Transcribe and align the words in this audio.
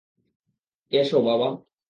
এসো, 0.91 1.17
বাবা! 1.21 1.49